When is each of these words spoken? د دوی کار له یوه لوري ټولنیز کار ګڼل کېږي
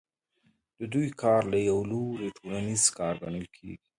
د 0.79 0.81
دوی 0.93 1.07
کار 1.21 1.41
له 1.51 1.57
یوه 1.69 1.83
لوري 1.91 2.29
ټولنیز 2.37 2.83
کار 2.97 3.13
ګڼل 3.23 3.45
کېږي 3.55 3.75